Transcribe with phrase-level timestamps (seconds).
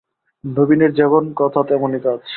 [0.43, 2.21] নবীনের যেমন কথা তেমনি কাজ।